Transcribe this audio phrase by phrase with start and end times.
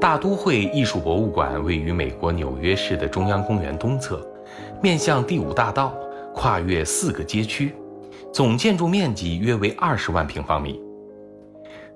[0.00, 4.24] 大都会艺术博物馆位于美国纽约市的中央公园东侧，
[4.80, 5.92] 面向第五大道，
[6.32, 7.74] 跨越四个街区，
[8.32, 10.80] 总建筑面积约为二十万平方米。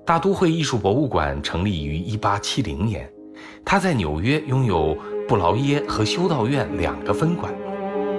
[0.05, 3.09] 大都会艺术博物馆成立于一八七零年，
[3.63, 7.53] 它在纽约拥有布劳耶和修道院两个分馆，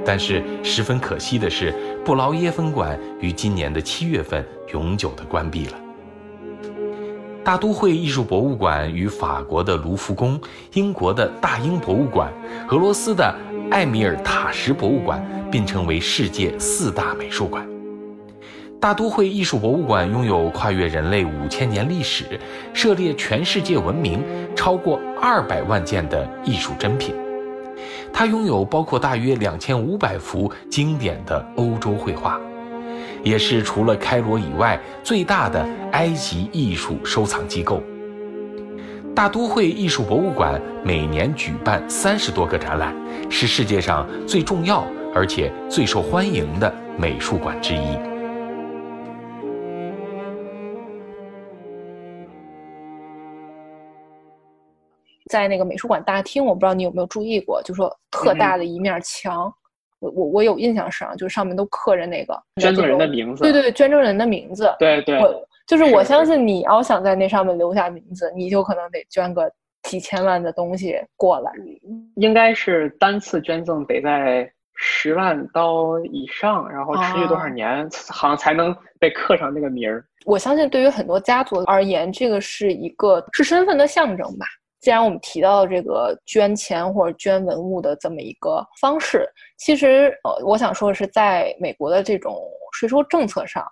[0.02, 5.83] 但是十分可惜的是，布劳耶分馆于今年的七月份永久的关闭了。
[7.44, 10.40] 大都会艺术博物馆与法国的卢浮宫、
[10.72, 12.32] 英国的大英博物馆、
[12.70, 13.34] 俄罗斯的
[13.70, 15.22] 埃米尔塔什博物馆
[15.52, 17.68] 并称为世界四大美术馆。
[18.80, 22.40] 大都会艺术博物馆拥有跨越人类五千年历史、
[22.72, 24.22] 涉猎全世界文明
[24.56, 27.14] 超过二百万件的艺术珍品。
[28.10, 32.40] 它拥有包括大约两千五百幅经典的欧洲绘画。
[33.24, 37.82] 也是除了开罗以外最大的埃及艺术收藏机构。
[39.14, 42.94] 大都会艺术博物馆每年举办三十多个展览，
[43.30, 47.96] 是世界上最重要而且最受欢迎的美术馆之一。
[55.30, 59.52] 在那个美术馆大厅，我不知道你有没有注意过，就说特大的一面墙。
[60.00, 63.42] 我我我有印象是啊，就上面都刻着那个捐赠人的名字。
[63.42, 64.74] 对对对，捐赠人的名字。
[64.78, 65.18] 对对，
[65.66, 69.50] 就是我相信你要想在那上面留下名字，你就可能得捐个
[69.84, 71.52] 几千万的东西过来。
[72.16, 80.04] 应该是单次捐赠得在十万刀以上，然后持续多少年，好像才能被刻上那个名儿。
[80.26, 84.46] 我相信对于很多家族而言，这个是一个是身份的象征吧。
[84.84, 92.38] 既然我们提到了这个捐钱或者捐文物的这么一个方式，其实呃，我想说的是，在美国的这种
[92.74, 93.64] 税收政策上，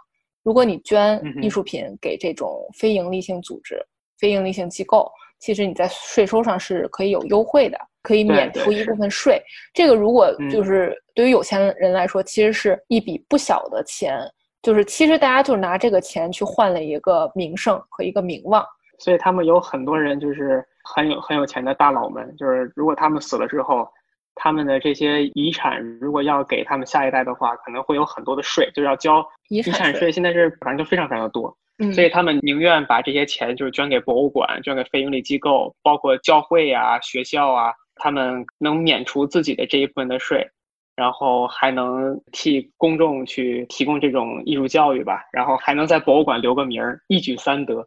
[0.42, 3.78] 如果你捐艺术品给这种非营利性组织、
[4.18, 5.06] 非营利性机构，
[5.38, 9.38] 其实你在税收上是可以有优惠的，可以免除一部分税。
[9.74, 14.18] 这个如果就是对于有钱人来说，其实是一笔不小的钱，
[14.62, 18.64] 就是其实大家就是拿这个钱去换了一个名声和一个名望。
[19.02, 23.88] 所以他们有很多人就是很有很有钱的大佬们，就是如果他们死了之后，
[24.36, 30.12] 他们的这些遗产如果要给他们下一代的话，可能会有很多的税，就是要交遗产税。
[30.12, 31.52] 现在是反正就非常非常的多，
[31.92, 40.48] 所以他们宁愿把这些钱就是捐给博物馆、捐给非营利机构，包括教会啊、学校啊，他们能免除自己的这一部分的税，
[40.94, 47.84] 然后还能替公众去提供这种艺术教育吧，然后还能在博物馆留个名儿，一举三得。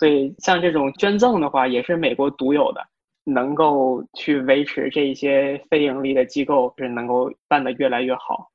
[0.00, 2.80] 所以，像这种捐赠的话，也是美国独有的，
[3.22, 8.48] 能够去维持这一些非盈利的机构是能够办得越来越好，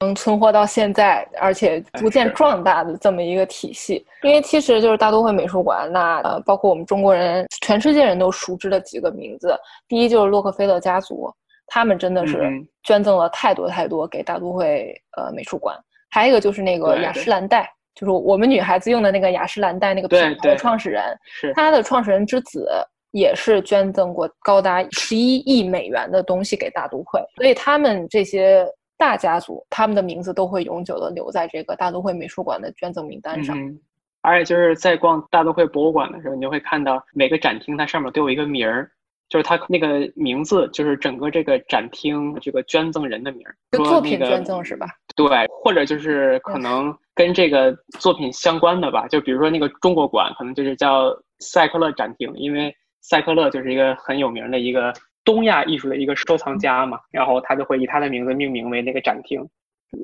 [0.00, 4.02] 能存活到现在，而且逐渐壮大的这么一个体系。
[4.22, 9.54] 因为其实就是大都会美术馆，那呃，包括我们中国人，全世界人都熟知的几个名字，
[9.88, 11.30] 第一就是洛克菲勒家族，
[11.66, 12.50] 他们真的是
[12.82, 15.76] 捐赠了太多太多给大都会呃美术馆。
[16.08, 17.70] 还有一个就是那个雅诗兰黛。
[17.98, 22.70] 就是我们女孩子用的那个雅诗兰黛那个品牌的创始人，是他的创始人之子，
[23.10, 28.64] 也是捐赠过高达十一亿美元的东西给大都会，所以他们这些
[28.96, 33.58] 大家族，他们的名字都会永久的留在这个大都会美术馆的捐赠名单上。
[34.20, 38.88] 而且就是在逛大都会博物馆的时候，你就会看到每个展厅它上面都有一个名儿。
[39.30, 44.86] 就是他那个名字，就是整个这个展厅这个捐赠人的名儿，作品捐赠是吧？
[45.14, 49.08] 对，或者就是可能跟这个作品相关的吧。
[49.08, 54.92] 就比如说那个中国馆，可能就是叫赛克勒展厅，因为赛克勒就是一个很有名的一个
[55.24, 59.44] 东亚艺术的一个收藏家嘛，然后他就会以他的名字命名为那个展厅。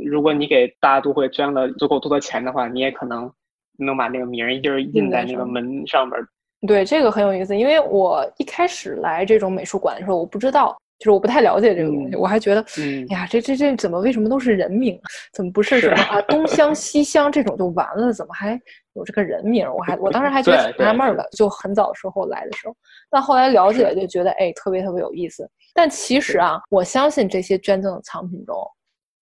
[0.04, 3.30] 如果你给大都会捐了足够多的钱的话，你也可能
[3.78, 6.20] 能把那个名儿就是印在那个门上边。
[6.66, 12.64] 对这个很有意思，因为我一开始来这种美术馆的时候，我不知道，就是我不太了解这个东西，我还觉得，
[13.10, 14.98] 哎呀，这这这怎么为什么都是人名？
[15.32, 18.12] 怎么不是什么啊 东乡西乡这种就完了？
[18.12, 18.58] 怎么还
[18.94, 19.66] 有这个人名？
[19.70, 22.76] 我还我当时还觉得挺纳闷的，就很早时候来的时候，
[23.10, 25.48] 但后来了解就觉得哎，特别特别有意思。
[25.74, 28.56] 但其实啊，我相信这些捐赠的藏品中，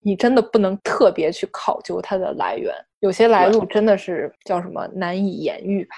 [0.02, 5.96] 你真的不能特别去考究它的来源，有些来路真的是叫什么难以言喻吧。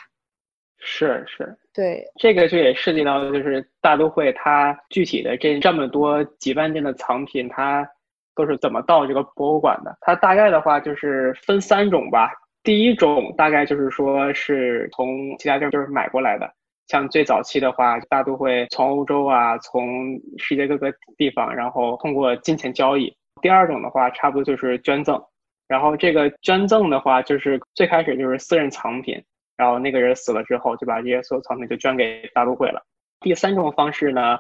[0.87, 7.89] 是是，对，这个就也涉及到，就是大都会它具体的这这么多几万件的藏品，它
[8.35, 9.97] 都是怎么到这个博物馆的？
[10.03, 12.31] 它大概的话就是分三种吧。
[12.63, 16.53] 第一种大概就是说是从其他地儿就是买过来的，
[16.87, 23.15] 像最早期的话，大都会从欧洲啊，从世界各个地方，然后通过金钱交易。
[23.41, 25.23] 第二种的话，差不多就是捐赠，
[25.67, 29.23] 然后这个捐赠的话，就是最开始就是私人藏品。
[29.57, 32.85] 然后那个人死了之后，就把这些所有藏品就捐给大都会了。
[33.21, 34.37] 第三种方式呢，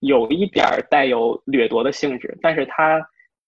[0.00, 3.00] 有一点带有掠夺的性质，但是它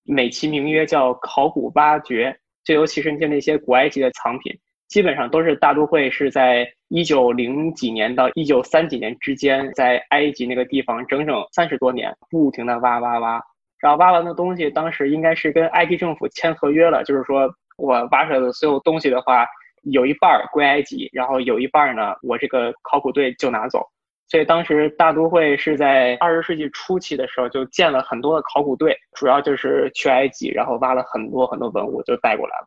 [0.03, 2.35] 美其名曰叫考古挖掘，
[2.65, 4.53] 就尤其是那些古埃及的藏品，
[4.89, 13.41] 基本上都是大都会是在一九零几年到一九三几年之间，在埃及那个地方整整三十多年，不停的挖挖挖，
[13.79, 19.47] 然后挖完的东西，当时应该是跟埃及政府签合约了，就是说我挖出来的所有东西的话。
[19.83, 23.87] 有一半儿归埃及，然后有一半儿呢，我这个考古队就拿走。
[24.29, 32.67] 所以当时大都会是在二十世纪初期的时候就建了很多的考古队，主要就是去埃及，然后挖了很多很多文物就带过来了，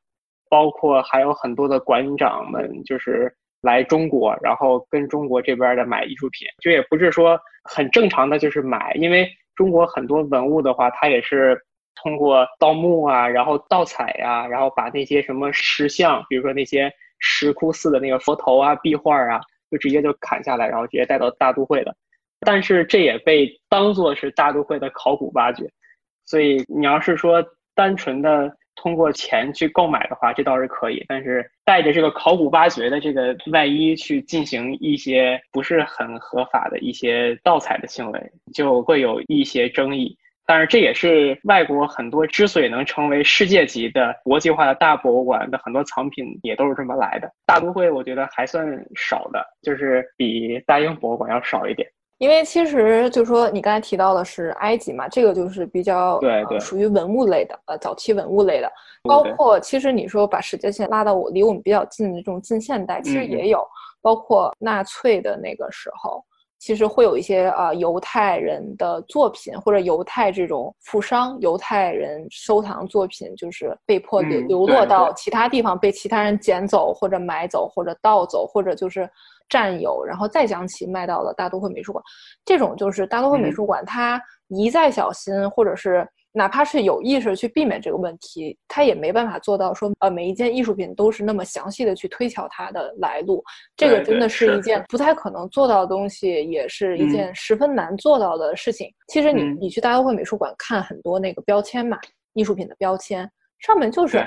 [0.50, 11.62] 包括还有很多的馆长们就是来中国，然后跟中国这边的买艺术品，就也不是说很正常的就是买，因为中国很多文物的话，它也是。
[11.96, 19.40] 通过盗墓啊，然后盗采呀，然后把那些什么石像，比如说那些石窟寺的那个佛头啊、壁画啊，
[19.72, 21.96] 就直接就砍下来，然后直接带到大都会的。
[22.42, 25.70] 但是这也被当做是大都会的考古挖掘。
[26.26, 27.44] 所以你要是说
[27.74, 31.06] 单纯的通过钱去购买的话，这倒是可以。
[31.08, 40.18] 但是带着这个考古挖掘的这个外衣去进行一些不是很合法的一些盗采的行为，就会有一些争议。
[40.46, 47.32] 但是这也是外国很多之所以能成为世界级的国际化的大博物馆的很多藏品也都是这么来的。
[47.46, 51.88] 大都会我觉得还算少的，就是比大英博物馆要少一点。
[52.20, 58.72] 因为其实就是说你刚才提到的是埃及嘛，这个就是比较对对属于文物类的，呃，早期文物类的。
[59.04, 63.66] 包括其实你说把时间线拉到我离我们比较近的这种近现代，其实也有，
[64.02, 66.24] 包括纳粹的那个时候。
[66.64, 79.10] 其实会有一些啊犹太人的作品，或者犹太这种富商、犹太人收藏作品，就是被迫流流落到其他地方，被其他人捡走，或者买走，或者盗走，或者就是
[79.50, 82.02] 占有，然后再将其卖到了大都会美术馆。
[82.46, 84.18] 这种就是大都会美术馆，它
[84.48, 86.08] 一再小心，或者是。
[86.36, 93.44] 哪怕是有意识去避免这个问题，他也没办法做到说，呃，每一件艺术品都是那么详细的去推敲它的来路。
[93.78, 98.92] 这个真的是一件不太可能做到的东西，也是一件十分难做到的事情。
[99.10, 102.00] 其实你你去大都会美术馆看很多那个标签嘛，
[102.34, 104.18] 艺术品的标签上面就是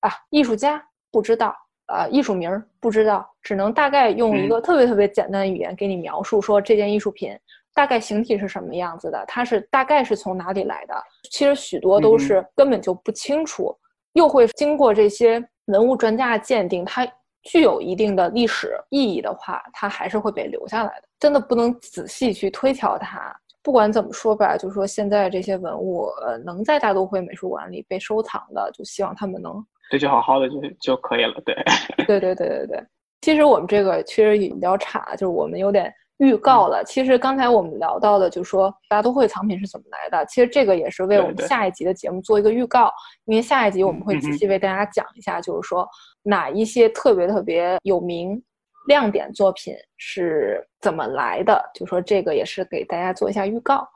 [0.00, 1.54] 啊，艺术家不知道，
[1.86, 7.38] 啊，艺术名儿不知道，只能大概用一个特别特别简单的语言给你描述说这件艺术品。
[7.74, 9.24] 大概形体是什么样子的？
[9.26, 10.94] 它是大概是从哪里来的？
[11.30, 13.74] 其实许多都是根本就不清楚，
[14.14, 17.06] 又会经过这些文物专家的鉴定，它
[17.42, 21.08] 具有一定的历史意义的话，它还是会被留下来的。
[21.18, 23.34] 真的不能仔细去推敲它。
[23.62, 31.40] 不管怎么说吧，就是说现在这些文物，呃，能在大都会美术馆里被收藏的，就希望他们能对，就好好的就就可以了。
[31.44, 31.54] 对，
[32.06, 32.84] 对对对对对。
[33.20, 35.92] 其实我们这个其实比较差，就是我们有点。
[36.20, 40.24] 预告了，其实刚才我们聊到的，就是说大都会藏品是怎么来的。
[40.26, 42.92] 其实这个也是为我们下一集的节目做一个预告，
[43.24, 45.88] 因为下一集我们会仔细为大家讲一下，就是说
[46.22, 48.40] 哪一些特别特别有名、
[48.86, 51.58] 亮点作品是怎么来的。
[51.74, 53.88] 就说这个也是给大家做一下预告。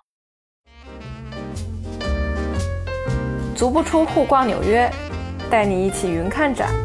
[3.54, 4.90] 足不出户逛纽约，
[5.50, 6.83] 带你一起云看展。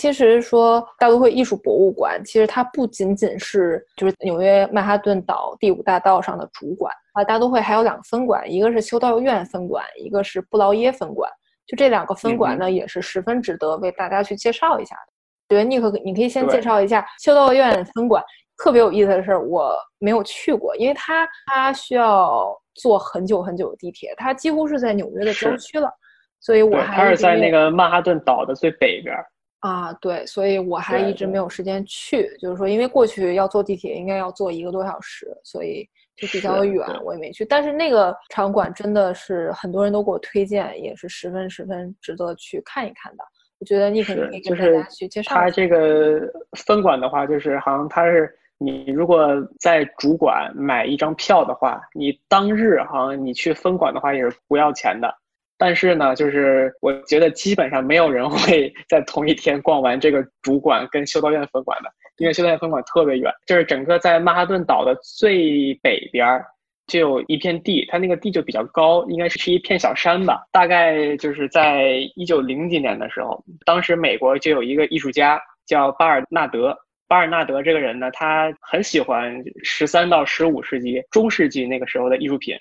[0.00, 11.30] 其实说大都会艺术博物馆，其实它不仅仅是就是纽约曼哈顿岛第五大道上的主馆啊，大都会还有两个分馆，一个是修道院分馆，一个是布劳耶分馆。
[11.66, 15.54] 就这两个分馆呢，也是十分值得为大家去介绍一下的。
[15.54, 18.24] 觉得，尼克，你可以先介绍一下修道院分馆。
[18.56, 25.92] 特别有意思的是，我没有去过，因为它它需要坐很久很久的地铁，它几乎是在纽约的郊区了，
[26.40, 29.14] 所以我还它是在那个曼哈顿岛的最北边。
[29.60, 35.86] 啊，对，所以我还一直没有时间去，就是说，因为过去要坐地铁，应该要坐一个多小时，所以
[36.16, 37.44] 就比较远，我也没去。
[37.44, 43.24] 但是那个场馆真的是很多人都给我推荐，也是十分十分值得去看一看的。
[43.58, 45.34] 我觉得你可以跟大家去介绍。
[45.34, 46.20] 它这个
[46.52, 55.14] 分馆的话，就是好像它是你如果在主馆买一张票的话，你当日好像你去分馆的话也是不要钱的。
[55.60, 66.46] 但是呢，就是我觉得基本上没有人会在同一天逛完这个主馆跟修道院分馆的，因为修道院分馆特别远，就是整个在曼哈顿岛的最北边儿
[66.86, 70.42] 就有一片地，它那个地就比较高，应该是是一片小山吧。
[70.50, 76.74] 大概就是在一九零几年的时候，当时美国就有一个艺术家叫巴尔纳德，
[77.06, 82.56] 巴尔纳德这个人呢，他很喜欢十三到十五世纪中世纪那个时候的艺术品。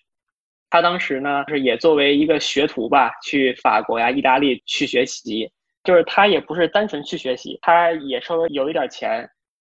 [0.69, 5.49] 他当时呢，是也作为一个学徒吧，去法国呀、意大利去学习。
[5.83, 9.11] 就是他也不是单纯去学习，他也稍微有一点钱，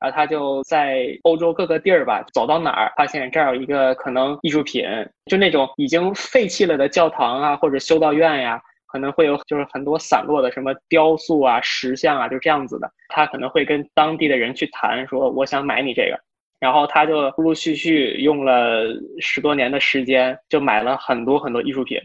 [0.01, 4.85] 然后他就在欧洲各个地儿吧，走到哪儿发现这儿有一个可能艺术品，
[5.27, 12.93] 就那种已经废弃了的教堂啊，或者修道院呀，可能会有就是很多散落的什么雕塑啊、石像啊，就这样子的。
[13.09, 16.21] 他可能会跟当地的人去谈，说我想买你这个，
[16.61, 18.85] 然后他就陆陆续续用了
[19.21, 21.99] 十多年的时间，就买了很多很多艺术品，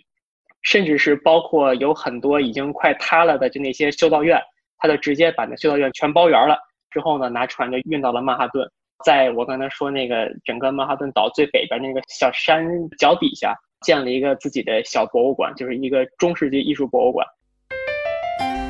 [0.61, 4.39] 甚至是包括有很多已经快塌了的就那些修道院，
[4.77, 6.57] 他就直接把那修道院全包圆了。
[6.91, 8.69] 之后呢，拿船就运到了曼哈顿，
[9.03, 12.63] 在我刚才说那个整个曼哈顿岛最北边那个小山
[12.99, 17.25] 脚底下，建了一个自己的小博物馆，就是一个中世纪艺术博物馆。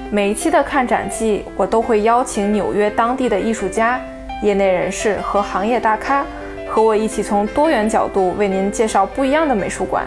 [0.09, 3.99] 每一期的看展季，我都会邀请纽约当地的艺术家、
[4.43, 6.25] 业内人士和行业大咖，
[6.67, 10.05] 和我一起从多元角度为您介绍不一样的美术馆，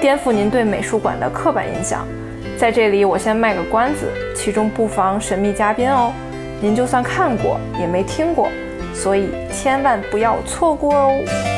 [0.00, 2.08] 颠覆您对美术馆的刻板印象。
[2.56, 6.10] 在这里，我先卖个关子，其中不妨神秘嘉宾哦。
[6.58, 8.48] 您就算看过也没听过，
[8.94, 11.55] 所以千万不要错过哦。